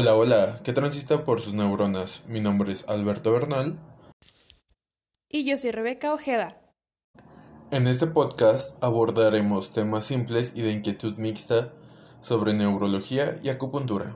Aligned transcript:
Hola, 0.00 0.14
hola, 0.14 0.60
¿qué 0.62 0.72
transita 0.72 1.24
por 1.24 1.40
sus 1.40 1.54
neuronas? 1.54 2.22
Mi 2.28 2.38
nombre 2.38 2.72
es 2.72 2.84
Alberto 2.86 3.32
Bernal. 3.32 3.80
Y 5.28 5.44
yo 5.44 5.58
soy 5.58 5.72
Rebeca 5.72 6.14
Ojeda. 6.14 6.56
En 7.72 7.88
este 7.88 8.06
podcast 8.06 8.76
abordaremos 8.80 9.72
temas 9.72 10.04
simples 10.04 10.52
y 10.54 10.62
de 10.62 10.70
inquietud 10.70 11.16
mixta 11.16 11.72
sobre 12.20 12.54
neurología 12.54 13.40
y 13.42 13.48
acupuntura. 13.48 14.14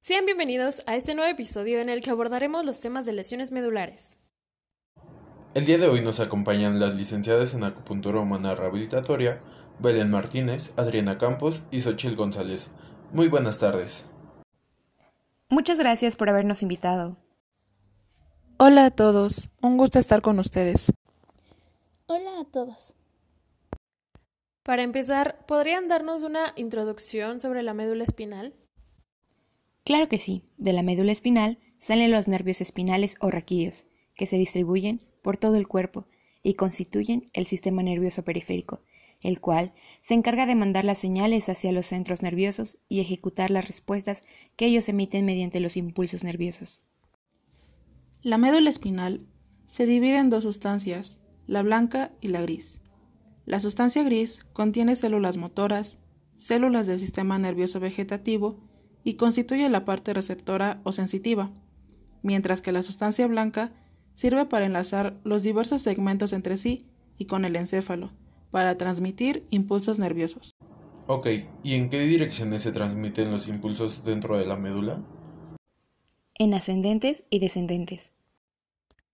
Sean 0.00 0.24
bienvenidos 0.24 0.82
a 0.88 0.96
este 0.96 1.14
nuevo 1.14 1.30
episodio 1.30 1.80
en 1.80 1.90
el 1.90 2.02
que 2.02 2.10
abordaremos 2.10 2.66
los 2.66 2.80
temas 2.80 3.06
de 3.06 3.12
lesiones 3.12 3.52
medulares. 3.52 4.18
El 5.52 5.66
día 5.66 5.78
de 5.78 5.88
hoy 5.88 6.00
nos 6.00 6.20
acompañan 6.20 6.78
las 6.78 6.94
licenciadas 6.94 7.54
en 7.54 7.64
acupuntura 7.64 8.20
humana 8.20 8.54
rehabilitatoria, 8.54 9.40
Belén 9.80 10.08
Martínez, 10.08 10.70
Adriana 10.76 11.18
Campos 11.18 11.62
y 11.72 11.80
Xochil 11.80 12.14
González. 12.14 12.70
Muy 13.12 13.26
buenas 13.26 13.58
tardes. 13.58 14.04
Muchas 15.48 15.80
gracias 15.80 16.14
por 16.14 16.28
habernos 16.28 16.62
invitado. 16.62 17.16
Hola 18.58 18.84
a 18.84 18.90
todos, 18.92 19.50
un 19.60 19.76
gusto 19.76 19.98
estar 19.98 20.22
con 20.22 20.38
ustedes. 20.38 20.92
Hola 22.06 22.42
a 22.42 22.44
todos. 22.44 22.94
Para 24.62 24.84
empezar, 24.84 25.44
¿podrían 25.46 25.88
darnos 25.88 26.22
una 26.22 26.52
introducción 26.54 27.40
sobre 27.40 27.64
la 27.64 27.74
médula 27.74 28.04
espinal? 28.04 28.54
Claro 29.82 30.08
que 30.08 30.18
sí. 30.18 30.44
De 30.58 30.72
la 30.72 30.84
médula 30.84 31.10
espinal 31.10 31.58
salen 31.76 32.12
los 32.12 32.28
nervios 32.28 32.60
espinales 32.60 33.16
o 33.18 33.30
raquídeos, 33.30 33.86
que 34.20 34.26
se 34.26 34.36
distribuyen 34.36 35.00
por 35.22 35.38
todo 35.38 35.56
el 35.56 35.66
cuerpo 35.66 36.04
y 36.42 36.52
constituyen 36.52 37.30
el 37.32 37.46
sistema 37.46 37.82
nervioso 37.82 38.22
periférico, 38.22 38.82
el 39.22 39.40
cual 39.40 39.72
se 40.02 40.12
encarga 40.12 40.44
de 40.44 40.54
mandar 40.54 40.84
las 40.84 40.98
señales 40.98 41.48
hacia 41.48 41.72
los 41.72 41.86
centros 41.86 42.20
nerviosos 42.20 42.76
y 42.86 43.00
ejecutar 43.00 43.50
las 43.50 43.66
respuestas 43.66 44.20
que 44.56 44.66
ellos 44.66 44.90
emiten 44.90 45.24
mediante 45.24 45.58
los 45.58 45.78
impulsos 45.78 46.22
nerviosos. 46.22 46.86
La 48.20 48.36
médula 48.36 48.68
espinal 48.68 49.26
se 49.64 49.86
divide 49.86 50.18
en 50.18 50.28
dos 50.28 50.42
sustancias, 50.42 51.18
la 51.46 51.62
blanca 51.62 52.12
y 52.20 52.28
la 52.28 52.42
gris. 52.42 52.78
La 53.46 53.58
sustancia 53.58 54.02
gris 54.02 54.44
contiene 54.52 54.96
células 54.96 55.38
motoras, 55.38 55.96
células 56.36 56.86
del 56.86 56.98
sistema 56.98 57.38
nervioso 57.38 57.80
vegetativo 57.80 58.60
y 59.02 59.14
constituye 59.14 59.70
la 59.70 59.86
parte 59.86 60.12
receptora 60.12 60.82
o 60.84 60.92
sensitiva, 60.92 61.54
mientras 62.22 62.60
que 62.60 62.70
la 62.70 62.82
sustancia 62.82 63.26
blanca 63.26 63.72
sirve 64.20 64.44
para 64.44 64.66
enlazar 64.66 65.18
los 65.24 65.42
diversos 65.42 65.80
segmentos 65.80 66.34
entre 66.34 66.58
sí 66.58 66.84
y 67.16 67.24
con 67.24 67.46
el 67.46 67.56
encéfalo, 67.56 68.10
para 68.50 68.76
transmitir 68.76 69.46
impulsos 69.48 69.98
nerviosos. 69.98 70.50
Ok, 71.06 71.26
¿y 71.62 71.76
en 71.76 71.88
qué 71.88 72.00
direcciones 72.00 72.60
se 72.60 72.70
transmiten 72.70 73.30
los 73.30 73.48
impulsos 73.48 74.04
dentro 74.04 74.36
de 74.36 74.44
la 74.44 74.56
médula? 74.56 75.02
En 76.34 76.52
ascendentes 76.52 77.24
y 77.30 77.38
descendentes. 77.38 78.12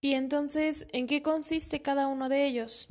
Y 0.00 0.14
entonces, 0.14 0.88
¿en 0.92 1.06
qué 1.06 1.22
consiste 1.22 1.82
cada 1.82 2.08
uno 2.08 2.28
de 2.28 2.44
ellos? 2.44 2.88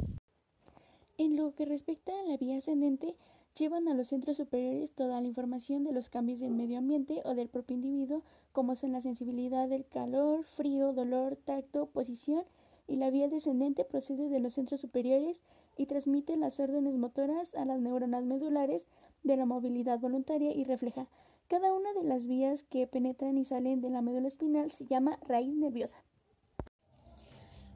En 1.17 1.35
lo 1.35 1.53
que 1.53 1.65
respecta 1.65 2.13
a 2.17 2.29
la 2.29 2.37
vía 2.37 2.57
ascendente, 2.59 3.17
llevan 3.59 3.89
a 3.89 3.93
los 3.93 4.07
centros 4.07 4.37
superiores 4.37 4.93
toda 4.93 5.19
la 5.19 5.27
información 5.27 5.83
de 5.83 5.91
los 5.91 6.09
cambios 6.09 6.39
del 6.39 6.53
medio 6.53 6.77
ambiente 6.77 7.21
o 7.25 7.35
del 7.35 7.49
propio 7.49 7.75
individuo, 7.75 8.23
como 8.55 8.75
son 8.75 8.93
la 8.93 9.01
sensibilidad 9.01 9.67
del 9.67 9.85
calor, 9.85 10.45
frío, 10.45 10.93
dolor, 10.93 11.35
tacto, 11.35 11.87
posición, 11.87 12.45
y 12.87 12.95
la 12.95 13.09
vía 13.09 13.27
descendente 13.27 13.83
procede 13.83 14.29
de 14.29 14.39
los 14.39 14.53
centros 14.53 14.79
superiores 14.79 15.41
y 15.75 15.87
transmite 15.87 16.37
las 16.37 16.61
órdenes 16.61 16.95
motoras 16.95 17.53
a 17.55 17.65
las 17.65 17.81
neuronas 17.81 18.23
medulares 18.23 18.87
de 19.23 19.35
la 19.35 19.45
movilidad 19.45 19.99
voluntaria 19.99 20.53
y 20.55 20.63
refleja. 20.63 21.07
Cada 21.49 21.73
una 21.73 21.91
de 21.91 22.03
las 22.05 22.27
vías 22.27 22.63
que 22.63 22.87
penetran 22.87 23.37
y 23.37 23.43
salen 23.43 23.81
de 23.81 23.89
la 23.89 24.01
médula 24.01 24.29
espinal 24.29 24.71
se 24.71 24.85
llama 24.85 25.19
raíz 25.27 25.53
nerviosa. 25.53 25.97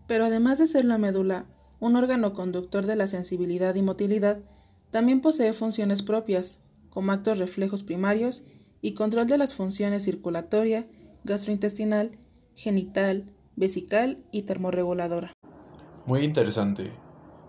Pero 0.08 0.24
además 0.24 0.60
de 0.60 0.68
ser 0.68 0.86
la 0.86 0.98
médula 0.98 1.46
un 1.82 1.98
órgano 1.98 2.34
conductor 2.34 2.86
de 2.86 2.96
la 2.96 3.08
sensibilidad 3.08 3.76
y 3.76 3.82
motilidad, 3.82 4.40
también 4.92 5.20
posee 5.20 5.52
funciones 5.52 6.04
propias, 6.04 6.60
como 6.90 7.12
actos 7.12 7.38
reflejos 7.38 7.84
primarios 7.84 8.44
y 8.82 8.94
control 8.94 9.28
de 9.28 9.38
las 9.38 9.56
funciones 9.56 10.04
circulatoria, 10.04 10.88
gastrointestinal, 11.24 12.18
genital, 12.56 13.34
vesical 13.56 14.24
y 14.32 14.44
termorreguladora. 14.44 15.34
Muy 16.06 16.22
interesante. 16.22 16.92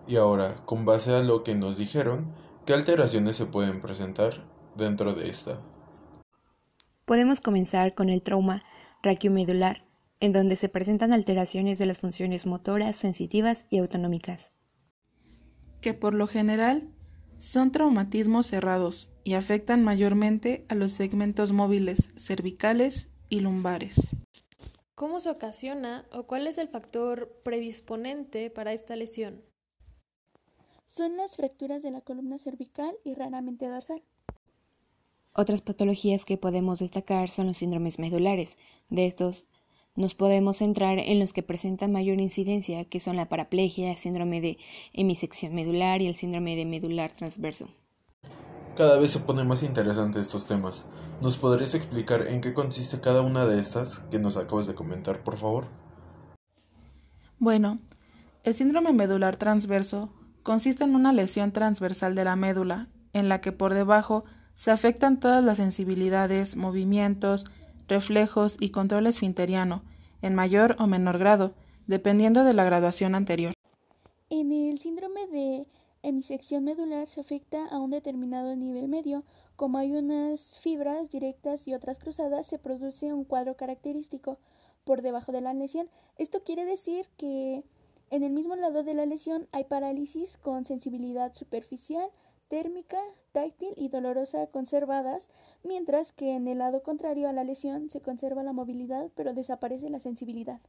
Y 0.07 0.17
ahora, 0.17 0.57
con 0.67 0.85
base 0.85 1.13
a 1.13 1.23
lo 1.23 1.45
que 1.45 1.55
nos 1.55 1.79
dijeron, 1.79 2.35
¿qué 2.67 2.75
alteraciones 2.75 3.37
se 3.37 3.47
pueden 3.47 3.81
presentar 3.81 4.45
dentro 4.77 5.15
de 5.15 5.29
esta? 5.29 5.61
Podemos 7.05 7.41
comenzar 7.41 7.95
con 7.95 8.09
el 8.09 8.23
trauma 8.23 8.63
raquiomedular, 9.03 9.85
en 10.21 10.33
donde 10.33 10.57
se 10.57 10.69
presentan 10.69 11.13
alteraciones 11.13 11.79
de 11.79 11.87
las 11.87 11.99
funciones 11.99 12.47
motoras, 12.47 12.97
sensitivas 12.97 13.67
y 13.71 13.79
autonómicas. 13.79 14.53
Que 15.81 15.95
por 15.95 16.15
lo 16.15 16.27
general 16.27 16.93
son 17.41 17.73
traumatismos 17.73 18.47
cerrados 18.47 19.11
y 19.25 19.35
afectan 19.35 19.83
mayormente 19.83 20.65
a 20.69 20.75
los 20.75 20.93
segmentos 20.93 21.53
móviles 21.53 22.11
cervicales 22.17 23.09
y 23.29 23.41
lumbares. 23.41 24.15
¿Cómo 24.95 25.19
se 25.19 25.31
ocasiona 25.31 26.05
o 26.13 26.25
cuál 26.25 26.47
es 26.47 26.59
el 26.59 26.69
factor 26.69 27.41
predisponente 27.43 28.51
para 28.51 28.75
esta 28.75 28.95
lesión? 28.95 29.43
Son 30.85 31.17
las 31.17 31.37
fracturas 31.37 31.83
de 31.83 31.91
la 31.91 32.03
columna 32.03 32.39
cervical 32.39 32.95
y 33.05 33.15
raramente 33.15 33.67
dorsal. 33.67 34.03
Otras 35.33 35.63
patologías 35.63 36.25
que 36.27 36.37
podemos 36.37 36.81
destacar 36.81 37.31
son 37.31 37.47
los 37.47 37.59
síndromes 37.59 37.99
medulares. 37.99 38.59
De 38.91 39.07
estos 39.07 39.47
nos 40.01 40.15
podemos 40.15 40.57
centrar 40.57 40.99
en 40.99 41.21
los 41.21 41.33
que 41.33 41.43
presentan 41.43 41.93
mayor 41.93 42.19
incidencia, 42.21 42.85
que 42.85 43.01
son 43.01 43.17
la 43.17 43.29
paraplegia, 43.29 43.97
síndrome 43.97 44.41
de 44.41 44.59
hemisección 44.93 45.55
medular 45.55 46.03
y 46.03 46.07
el 46.07 46.17
síndrome 46.17 46.57
de 46.57 46.65
medular 46.65 47.13
transverso. 47.13 47.69
Cada 48.77 48.99
vez 48.99 49.11
se 49.11 49.21
pone 49.21 49.45
más 49.45 49.63
interesante 49.63 50.21
estos 50.21 50.47
temas. 50.47 50.87
¿Nos 51.21 51.37
podrías 51.37 51.75
explicar 51.75 52.27
en 52.29 52.41
qué 52.41 52.55
consiste 52.55 53.01
cada 53.01 53.21
una 53.21 53.45
de 53.45 53.61
estas 53.61 53.99
que 54.11 54.19
nos 54.19 54.37
acabas 54.37 54.67
de 54.67 54.75
comentar, 54.75 55.23
por 55.23 55.37
favor? 55.37 55.69
Bueno, 57.39 57.79
el 58.43 58.55
síndrome 58.55 58.93
medular 58.93 59.37
transverso 59.37 60.09
consiste 60.43 60.85
en 60.85 60.95
una 60.95 61.13
lesión 61.13 61.53
transversal 61.53 62.15
de 62.15 62.25
la 62.25 62.37
médula, 62.37 62.89
en 63.13 63.29
la 63.29 63.43
que 63.43 63.53
por 63.53 63.75
debajo 63.75 64.25
se 64.55 64.71
afectan 64.71 65.21
todas 65.21 65.45
las 65.45 65.59
sensibilidades, 65.59 66.57
movimientos, 66.57 67.45
reflejos 67.89 68.57
y 68.61 68.71
control 68.71 69.07
esfinteriano, 69.07 69.83
en 70.23 70.35
mayor 70.35 70.77
o 70.79 70.87
menor 70.87 71.19
grado, 71.19 71.53
dependiendo 71.87 72.45
de 72.45 72.55
la 72.55 72.65
graduación 72.65 73.15
anterior. 73.15 73.53
En 74.29 74.53
el 74.53 74.79
síndrome 74.79 75.27
de 75.27 75.67
hemisección 76.03 76.65
medular 76.65 77.09
se 77.09 77.21
afecta 77.21 77.67
a 77.67 77.79
un 77.79 77.91
determinado 77.91 78.55
nivel 78.57 78.89
medio, 78.89 79.25
como 79.57 79.79
hay 79.79 79.93
unas 79.93 80.57
fibras 80.59 81.11
directas 81.11 81.69
y 81.69 81.75
otras 81.75 81.99
cruzadas, 81.99 82.47
se 82.47 82.59
produce 82.59 83.13
un 83.13 83.25
cuadro 83.25 83.57
característico 83.57 84.39
por 84.85 85.03
debajo 85.03 85.33
de 85.33 85.43
la 85.43 85.53
lesión. 85.53 85.91
Esto 86.17 86.43
quiere 86.43 86.65
decir 86.65 87.07
que 87.17 87.65
en 88.11 88.23
el 88.23 88.33
mismo 88.33 88.57
lado 88.57 88.83
de 88.83 88.95
la 88.95 89.07
lesión 89.07 89.47
hay 89.53 89.65
parálisis 89.65 90.37
con 90.37 90.65
sensibilidad 90.65 91.35
superficial, 91.35 92.09
térmica, 92.51 92.99
táctil 93.33 93.71
y 93.77 93.89
dolorosa 93.89 94.49
conservadas, 94.49 95.31
mientras 95.65 96.13
que 96.13 96.35
en 96.35 96.49
el 96.49 96.59
lado 96.59 96.83
contrario 96.83 97.29
a 97.29 97.33
la 97.33 97.45
lesión 97.45 97.89
se 97.89 98.03
conserva 98.03 98.43
la 98.43 98.53
movilidad 98.53 99.11
pero 99.15 99.33
desaparece 99.33 99.89
la 99.89 100.01
sensibilidad. 100.01 100.61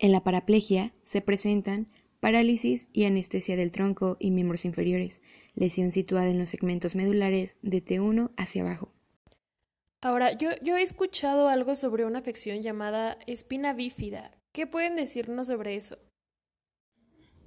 En 0.00 0.10
la 0.10 0.24
paraplegia 0.24 0.92
se 1.04 1.20
presentan 1.20 1.86
parálisis 2.18 2.88
y 2.92 3.04
anestesia 3.04 3.54
del 3.54 3.70
tronco 3.70 4.16
y 4.18 4.30
miembros 4.30 4.64
inferiores, 4.64 5.22
lesión 5.54 5.92
situada 5.92 6.28
en 6.28 6.38
los 6.38 6.48
segmentos 6.48 6.96
medulares 6.96 7.56
de 7.62 7.84
T1 7.84 8.30
hacia 8.36 8.62
abajo. 8.62 8.92
Ahora, 10.00 10.32
yo, 10.32 10.50
yo 10.62 10.76
he 10.76 10.82
escuchado 10.82 11.48
algo 11.48 11.76
sobre 11.76 12.04
una 12.04 12.18
afección 12.18 12.62
llamada 12.62 13.18
espina 13.26 13.72
bífida. 13.72 14.32
¿Qué 14.52 14.66
pueden 14.66 14.96
decirnos 14.96 15.46
sobre 15.46 15.76
eso? 15.76 15.98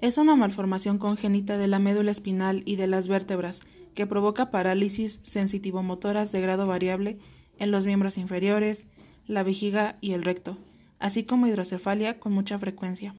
Es 0.05 0.19
una 0.19 0.35
malformación 0.35 0.99
congénita 0.99 1.57
de 1.57 1.65
la 1.65 1.79
médula 1.79 2.11
espinal 2.11 2.61
y 2.63 2.75
de 2.75 2.85
las 2.85 3.07
vértebras 3.07 3.61
que 3.95 4.05
provoca 4.05 4.51
parálisis 4.51 5.19
sensitivo-motoras 5.23 6.31
de 6.31 6.41
grado 6.41 6.67
variable 6.67 7.17
en 7.57 7.71
los 7.71 7.87
miembros 7.87 8.19
inferiores, 8.19 8.85
la 9.25 9.41
vejiga 9.41 9.97
y 10.01 10.11
el 10.13 10.21
recto, 10.21 10.59
así 10.99 11.23
como 11.23 11.47
hidrocefalia 11.47 12.19
con 12.19 12.33
mucha 12.33 12.59
frecuencia. 12.59 13.15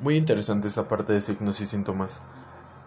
Muy 0.00 0.16
interesante 0.16 0.66
esta 0.66 0.88
parte 0.88 1.12
de 1.12 1.20
signos 1.20 1.60
y 1.60 1.66
síntomas. 1.66 2.18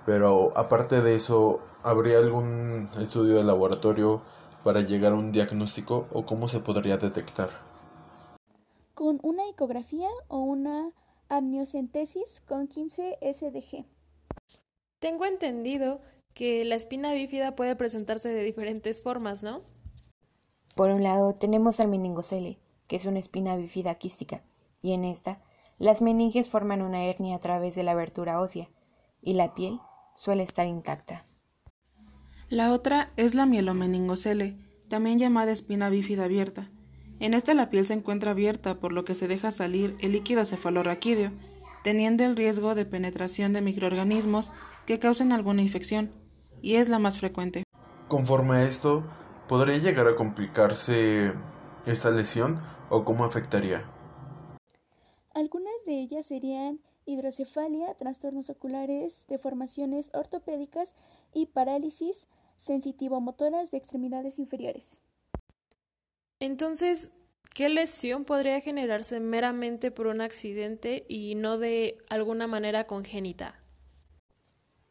Pero 0.06 0.52
aparte 0.58 1.00
de 1.00 1.16
eso, 1.16 1.62
¿habría 1.84 2.18
algún 2.18 2.90
estudio 3.00 3.36
de 3.36 3.46
laboratorio 3.46 4.24
para 4.66 4.82
llegar 4.82 5.14
a 5.14 5.16
un 5.16 5.32
diagnóstico 5.32 6.10
o 6.12 6.26
cómo 6.26 6.50
se 6.50 6.60
podría 6.60 6.98
detectar? 6.98 7.52
Con 8.94 9.22
una 9.24 9.48
ecografía 9.48 10.10
o 10.28 10.40
una 10.40 10.92
amniocentesis 11.30 12.42
con 12.46 12.68
15 12.68 13.18
SDG. 13.22 13.86
Tengo 15.00 15.26
entendido 15.26 16.02
que 16.34 16.66
la 16.66 16.76
espina 16.76 17.14
bífida 17.14 17.56
puede 17.56 17.76
presentarse 17.76 18.30
de 18.30 18.44
diferentes 18.44 19.02
formas, 19.02 19.44
¿no? 19.44 19.62
Por 20.76 20.92
un 20.92 21.04
lado 21.04 21.34
tenemos 21.34 21.80
al 21.80 21.88
meningocele, 21.88 22.60
que 22.88 22.96
es 22.96 23.06
una 23.06 23.20
espina 23.20 23.56
bífida 23.56 23.96
quística, 23.96 24.44
y 24.82 24.94
en 24.94 25.06
esta 25.06 25.42
las 25.80 26.02
meninges 26.02 26.50
forman 26.50 26.82
una 26.82 27.06
hernia 27.06 27.36
a 27.36 27.40
través 27.40 27.76
de 27.76 27.84
la 27.84 27.92
abertura 27.92 28.42
ósea, 28.42 28.70
y 29.22 29.34
la 29.34 29.54
piel 29.54 29.80
suele 30.16 30.44
estar 30.44 30.66
intacta. 30.66 31.26
La 32.50 32.74
otra 32.74 33.12
es 33.18 33.36
la 33.36 33.46
mielomeningocele, 33.46 34.58
también 34.88 35.20
llamada 35.20 35.52
espina 35.52 35.90
bífida 35.90 36.26
abierta. 36.26 36.72
En 37.20 37.34
esta 37.34 37.56
la 37.56 37.72
piel 37.72 37.84
se 37.84 37.94
encuentra 37.94 38.32
abierta, 38.32 38.80
por 38.80 38.92
lo 38.92 39.04
que 39.04 39.16
se 39.16 39.28
deja 39.28 39.50
salir 39.50 39.96
el 40.02 40.12
líquido 40.12 40.46
cefalorraquídeo, 40.46 41.32
teniendo 41.84 42.24
el 42.24 42.36
riesgo 42.36 42.76
de 42.76 42.86
penetración 42.86 43.54
de 43.54 43.62
microorganismos 43.62 44.52
que 44.86 45.00
causen 45.00 45.32
alguna 45.32 45.64
infección, 45.64 46.12
y 46.62 46.76
es 46.76 46.90
la 46.90 47.00
más 47.00 47.18
frecuente. 47.18 47.64
Conforme 48.08 48.56
a 48.56 48.64
esto, 48.64 49.04
¿podría 49.48 49.78
llegar 49.78 50.08
a 50.08 50.16
complicarse 50.16 51.34
esta 51.88 52.12
lesión 52.12 52.62
o 52.90 53.04
cómo 53.04 53.26
afectaría? 53.26 53.90
Algunas 55.34 55.74
de 55.86 56.00
ellas 56.00 56.28
serían 56.28 56.80
hidrocefalia, 57.06 57.96
trastornos 57.96 58.50
oculares, 58.50 59.26
deformaciones 59.28 60.12
ortopédicas 60.14 60.94
y 61.34 61.48
parálisis 61.48 62.28
sensitivo-motoras 62.58 63.72
de 63.72 63.78
extremidades 63.78 64.40
inferiores. 64.40 64.98
Entonces, 66.40 67.14
¿qué 67.56 67.68
lesión 67.68 68.24
podría 68.24 68.62
generarse 68.62 69.20
meramente 69.20 69.90
por 69.90 70.06
un 70.06 70.22
accidente 70.22 71.04
y 71.10 71.34
no 71.34 71.58
de 71.58 71.98
alguna 72.10 72.46
manera 72.46 72.86
congénita? 72.86 73.60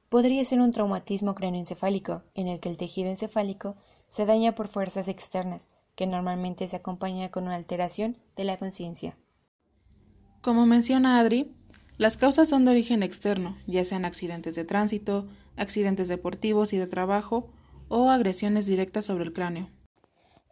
Podría 0.08 0.44
ser 0.44 0.60
un 0.60 0.72
traumatismo 0.72 1.34
cráneoencefálico, 1.36 2.24
en 2.34 2.48
el 2.48 2.58
que 2.58 2.68
el 2.68 2.76
tejido 2.76 3.10
encefálico 3.10 3.76
se 4.08 4.26
daña 4.26 4.56
por 4.56 4.66
fuerzas 4.66 5.06
externas, 5.06 5.68
que 5.94 6.06
normalmente 6.06 6.66
se 6.66 6.76
acompaña 6.76 7.30
con 7.30 7.44
una 7.44 7.54
alteración 7.54 8.18
de 8.34 8.44
la 8.44 8.56
conciencia. 8.56 9.16
Como 10.40 10.66
menciona 10.66 11.20
Adri, 11.20 11.54
las 11.96 12.16
causas 12.16 12.48
son 12.48 12.64
de 12.64 12.72
origen 12.72 13.02
externo, 13.02 13.56
ya 13.66 13.84
sean 13.84 14.04
accidentes 14.04 14.54
de 14.54 14.64
tránsito, 14.64 15.28
accidentes 15.56 16.08
deportivos 16.08 16.72
y 16.72 16.76
de 16.76 16.86
trabajo 16.86 17.50
o 17.88 18.10
agresiones 18.10 18.66
directas 18.66 19.06
sobre 19.06 19.24
el 19.24 19.32
cráneo. 19.32 19.70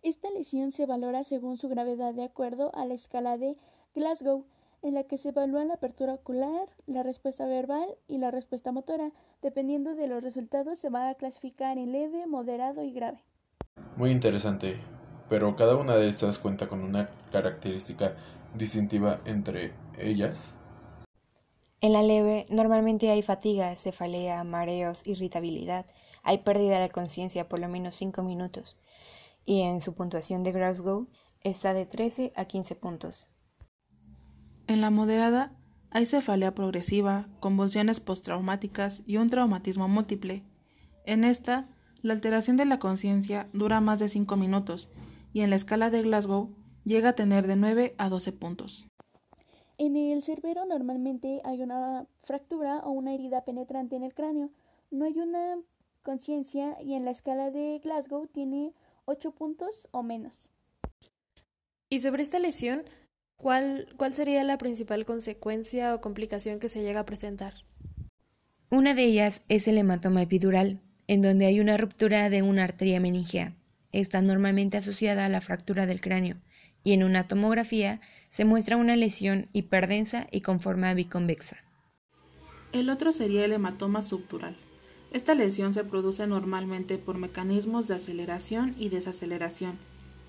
Esta 0.04 0.28
lesión 0.30 0.70
se 0.70 0.84
valora 0.84 1.24
según 1.24 1.56
su 1.56 1.70
gravedad 1.70 2.12
de 2.12 2.24
acuerdo 2.24 2.70
a 2.74 2.84
la 2.84 2.92
escala 2.92 3.38
de 3.38 3.56
Glasgow, 3.94 4.44
en 4.82 4.92
la 4.92 5.04
que 5.04 5.16
se 5.16 5.30
evalúa 5.30 5.64
la 5.64 5.74
apertura 5.74 6.12
ocular, 6.12 6.68
la 6.86 7.02
respuesta 7.02 7.46
verbal 7.46 7.86
y 8.06 8.18
la 8.18 8.30
respuesta 8.30 8.70
motora. 8.70 9.12
Dependiendo 9.40 9.94
de 9.94 10.06
los 10.06 10.22
resultados 10.22 10.78
se 10.78 10.90
va 10.90 11.08
a 11.08 11.14
clasificar 11.14 11.78
en 11.78 11.92
leve, 11.92 12.26
moderado 12.26 12.84
y 12.84 12.92
grave. 12.92 13.24
Muy 13.96 14.10
interesante, 14.10 14.76
pero 15.30 15.56
cada 15.56 15.74
una 15.76 15.96
de 15.96 16.10
estas 16.10 16.38
cuenta 16.38 16.68
con 16.68 16.84
una 16.84 17.08
característica 17.32 18.14
distintiva 18.54 19.22
entre 19.24 19.72
ellas. 19.98 20.50
En 21.80 21.94
la 21.94 22.02
leve 22.02 22.44
normalmente 22.50 23.10
hay 23.10 23.22
fatiga, 23.22 23.74
cefalea, 23.74 24.44
mareos, 24.44 25.06
irritabilidad, 25.06 25.86
hay 26.22 26.38
pérdida 26.38 26.78
de 26.78 26.90
conciencia 26.90 27.48
por 27.48 27.58
lo 27.58 27.70
menos 27.70 27.94
5 27.94 28.22
minutos 28.22 28.76
y 29.44 29.60
en 29.60 29.80
su 29.80 29.94
puntuación 29.94 30.42
de 30.42 30.52
Glasgow 30.52 31.08
está 31.40 31.74
de 31.74 31.86
13 31.86 32.32
a 32.36 32.44
15 32.46 32.74
puntos. 32.76 33.28
En 34.66 34.80
la 34.80 34.90
moderada 34.90 35.52
hay 35.90 36.06
cefalea 36.06 36.54
progresiva, 36.54 37.28
convulsiones 37.40 38.00
postraumáticas 38.00 39.02
y 39.06 39.18
un 39.18 39.30
traumatismo 39.30 39.88
múltiple. 39.88 40.42
En 41.04 41.22
esta, 41.22 41.68
la 42.02 42.14
alteración 42.14 42.56
de 42.56 42.64
la 42.64 42.78
conciencia 42.78 43.48
dura 43.52 43.80
más 43.80 43.98
de 43.98 44.08
5 44.08 44.36
minutos 44.36 44.90
y 45.32 45.42
en 45.42 45.50
la 45.50 45.56
escala 45.56 45.90
de 45.90 46.02
Glasgow 46.02 46.54
llega 46.84 47.10
a 47.10 47.14
tener 47.14 47.46
de 47.46 47.56
9 47.56 47.94
a 47.98 48.08
12 48.08 48.32
puntos. 48.32 48.88
En 49.76 49.96
el 49.96 50.22
cerebro 50.22 50.64
normalmente 50.66 51.40
hay 51.44 51.62
una 51.62 52.06
fractura 52.22 52.78
o 52.84 52.90
una 52.90 53.12
herida 53.12 53.44
penetrante 53.44 53.96
en 53.96 54.04
el 54.04 54.14
cráneo. 54.14 54.50
No 54.90 55.04
hay 55.04 55.18
una 55.18 55.58
conciencia 56.02 56.80
y 56.80 56.94
en 56.94 57.04
la 57.04 57.10
escala 57.10 57.50
de 57.50 57.80
Glasgow 57.82 58.26
tiene 58.26 58.72
8 59.06 59.32
puntos 59.32 59.88
o 59.90 60.02
menos. 60.02 60.50
Y 61.88 62.00
sobre 62.00 62.22
esta 62.22 62.38
lesión, 62.38 62.82
¿cuál, 63.36 63.88
¿cuál 63.96 64.14
sería 64.14 64.42
la 64.44 64.58
principal 64.58 65.04
consecuencia 65.04 65.94
o 65.94 66.00
complicación 66.00 66.58
que 66.58 66.68
se 66.68 66.82
llega 66.82 67.00
a 67.00 67.04
presentar? 67.04 67.54
Una 68.70 68.94
de 68.94 69.04
ellas 69.04 69.42
es 69.48 69.68
el 69.68 69.78
hematoma 69.78 70.22
epidural, 70.22 70.80
en 71.06 71.22
donde 71.22 71.46
hay 71.46 71.60
una 71.60 71.76
ruptura 71.76 72.30
de 72.30 72.42
una 72.42 72.64
arteria 72.64 73.00
meningea. 73.00 73.54
Está 73.92 74.22
normalmente 74.22 74.76
asociada 74.76 75.26
a 75.26 75.28
la 75.28 75.40
fractura 75.40 75.86
del 75.86 76.00
cráneo 76.00 76.36
y 76.82 76.92
en 76.92 77.02
una 77.02 77.24
tomografía 77.24 78.00
se 78.28 78.44
muestra 78.44 78.76
una 78.76 78.96
lesión 78.96 79.48
hiperdensa 79.52 80.26
y 80.30 80.40
con 80.40 80.60
forma 80.60 80.92
biconvexa. 80.94 81.58
El 82.72 82.90
otro 82.90 83.12
sería 83.12 83.44
el 83.44 83.52
hematoma 83.52 84.02
subdural. 84.02 84.56
Esta 85.14 85.36
lesión 85.36 85.72
se 85.72 85.84
produce 85.84 86.26
normalmente 86.26 86.98
por 86.98 87.18
mecanismos 87.18 87.86
de 87.86 87.94
aceleración 87.94 88.74
y 88.76 88.88
desaceleración, 88.88 89.78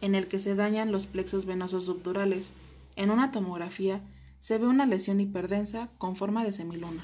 en 0.01 0.13
el 0.13 0.27
que 0.27 0.37
se 0.37 0.53
dañan 0.53 0.91
los 0.91 1.07
plexos 1.07 1.47
venosos 1.47 1.85
subdurales. 1.85 2.53
En 2.95 3.09
una 3.09 3.31
tomografía 3.31 3.99
se 4.41 4.59
ve 4.59 4.67
una 4.67 4.85
lesión 4.85 5.19
hiperdensa 5.19 5.89
con 5.97 6.15
forma 6.15 6.45
de 6.45 6.51
semiluna. 6.51 7.03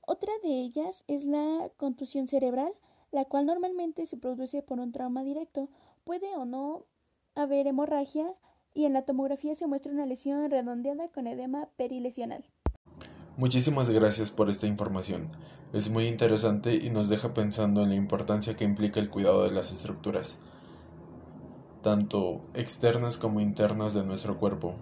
Otra 0.00 0.32
de 0.42 0.62
ellas 0.62 1.04
es 1.06 1.24
la 1.24 1.70
contusión 1.76 2.26
cerebral, 2.26 2.72
la 3.12 3.24
cual 3.26 3.46
normalmente 3.46 4.04
se 4.06 4.16
produce 4.16 4.60
por 4.60 4.80
un 4.80 4.90
trauma 4.90 5.22
directo. 5.22 5.68
Puede 6.02 6.34
o 6.34 6.44
no 6.44 6.86
haber 7.36 7.68
hemorragia, 7.68 8.34
y 8.74 8.84
en 8.84 8.94
la 8.94 9.02
tomografía 9.02 9.54
se 9.54 9.68
muestra 9.68 9.92
una 9.92 10.06
lesión 10.06 10.50
redondeada 10.50 11.06
con 11.06 11.28
edema 11.28 11.68
perilesional. 11.76 12.44
Muchísimas 13.36 13.88
gracias 13.88 14.30
por 14.30 14.50
esta 14.50 14.66
información. 14.66 15.30
Es 15.72 15.88
muy 15.88 16.06
interesante 16.06 16.74
y 16.74 16.90
nos 16.90 17.08
deja 17.08 17.32
pensando 17.32 17.82
en 17.82 17.88
la 17.88 17.94
importancia 17.94 18.56
que 18.56 18.64
implica 18.64 19.00
el 19.00 19.08
cuidado 19.08 19.44
de 19.44 19.52
las 19.52 19.72
estructuras, 19.72 20.36
tanto 21.82 22.44
externas 22.52 23.16
como 23.16 23.40
internas 23.40 23.94
de 23.94 24.04
nuestro 24.04 24.38
cuerpo. 24.38 24.76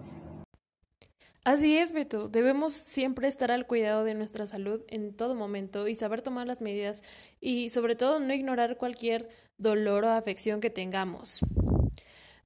Así 1.43 1.77
es, 1.77 1.91
Beto. 1.91 2.27
Debemos 2.27 2.73
siempre 2.73 3.27
estar 3.27 3.51
al 3.51 3.65
cuidado 3.65 4.03
de 4.03 4.13
nuestra 4.13 4.45
salud 4.45 4.83
en 4.89 5.15
todo 5.15 5.33
momento 5.33 5.87
y 5.87 5.95
saber 5.95 6.21
tomar 6.21 6.45
las 6.45 6.61
medidas 6.61 7.01
y 7.39 7.69
sobre 7.69 7.95
todo 7.95 8.19
no 8.19 8.33
ignorar 8.33 8.77
cualquier 8.77 9.27
dolor 9.57 10.03
o 10.03 10.09
afección 10.09 10.59
que 10.59 10.69
tengamos. 10.69 11.39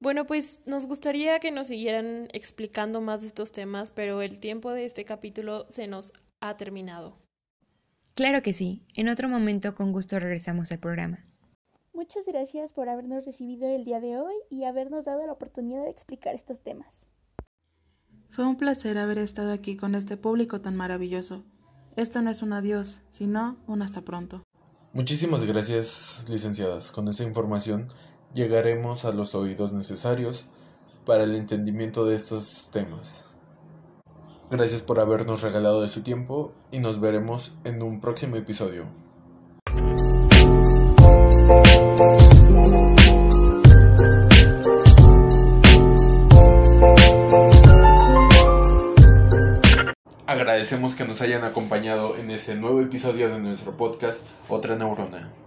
Bueno, 0.06 0.28
pues 0.28 0.60
nos 0.68 0.86
gustaría 0.86 1.40
que 1.40 1.50
nos 1.50 1.66
siguieran 1.66 2.28
explicando 2.32 3.02
más 3.02 3.22
de 3.22 3.28
estos 3.28 3.52
temas, 3.52 3.90
pero 3.90 4.22
el 4.22 4.40
tiempo 4.40 4.70
de 4.70 4.86
este 4.86 5.04
capítulo 5.04 5.66
se 5.68 5.88
nos 5.88 6.14
ha 6.42 6.56
terminado. 6.58 7.18
Claro 8.14 8.44
que 8.44 8.54
sí. 8.54 8.84
En 8.94 9.10
otro 9.10 9.28
momento 9.28 9.74
con 9.74 9.92
gusto 9.92 10.20
regresamos 10.20 10.72
al 10.72 10.78
programa. 10.78 11.26
Muchas 11.92 12.28
gracias 12.28 12.72
por 12.72 12.88
habernos 12.88 13.26
recibido 13.26 13.68
el 13.68 13.84
día 13.84 14.00
de 14.00 14.20
hoy 14.20 14.36
y 14.52 14.66
habernos 14.66 15.06
dado 15.06 15.26
la 15.26 15.34
oportunidad 15.34 15.86
de 15.86 15.90
explicar 15.90 16.36
estos 16.36 16.60
temas. 16.60 16.94
Fue 18.30 18.46
un 18.46 18.58
placer 18.58 19.00
haber 19.00 19.18
estado 19.18 19.54
aquí 19.54 19.76
con 19.76 19.96
este 19.96 20.18
público 20.18 20.62
tan 20.62 20.76
maravilloso. 20.76 21.44
Esto 21.96 22.22
no 22.22 22.30
es 22.30 22.44
un 22.44 22.54
adiós, 22.54 23.02
sino 23.10 23.58
un 23.66 23.82
hasta 23.82 24.02
pronto. 24.02 24.44
Muchísimas 24.94 25.44
gracias, 25.46 26.26
licenciadas. 26.30 26.92
Con 26.92 27.08
esta 27.08 27.24
información 27.24 27.88
llegaremos 28.36 29.06
a 29.06 29.14
los 29.14 29.34
oídos 29.34 29.72
necesarios 29.72 30.46
para 31.06 31.24
el 31.24 31.36
entendimiento 31.36 32.06
de 32.06 32.16
estos 32.16 32.70
temas. 32.72 33.24
Gracias 34.52 34.82
por 34.82 35.00
habernos 35.00 35.42
regalado 35.42 35.82
de 35.82 35.90
su 35.90 36.02
tiempo 36.02 36.54
y 36.72 36.80
nos 36.80 37.00
veremos 37.00 37.54
en 37.64 37.82
un 37.82 38.02
próximo 38.02 38.36
episodio. 38.36 38.86
Agradecemos 50.28 50.96
que 50.96 51.06
nos 51.06 51.22
hayan 51.22 51.46
acompañado 51.46 52.18
en 52.18 52.30
este 52.32 52.56
nuevo 52.56 52.82
episodio 52.82 53.30
de 53.30 53.40
nuestro 53.40 53.78
podcast 53.78 54.22
Otra 54.50 54.76
Neurona. 54.76 55.45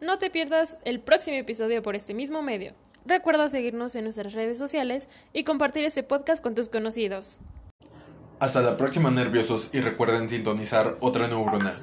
No 0.00 0.16
te 0.16 0.30
pierdas 0.30 0.76
el 0.84 1.00
próximo 1.00 1.38
episodio 1.38 1.82
por 1.82 1.96
este 1.96 2.14
mismo 2.14 2.40
medio. 2.40 2.72
Recuerda 3.04 3.48
seguirnos 3.48 3.96
en 3.96 4.04
nuestras 4.04 4.32
redes 4.32 4.56
sociales 4.56 5.08
y 5.32 5.42
compartir 5.42 5.84
este 5.84 6.04
podcast 6.04 6.40
con 6.40 6.54
tus 6.54 6.68
conocidos. 6.68 7.38
Hasta 8.38 8.60
la 8.60 8.76
próxima 8.76 9.10
nerviosos 9.10 9.70
y 9.72 9.80
recuerden 9.80 10.28
sintonizar 10.28 10.96
otra 11.00 11.26
neurona. 11.26 11.74